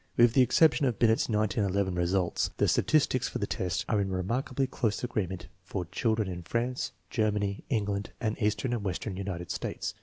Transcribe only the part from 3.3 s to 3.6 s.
the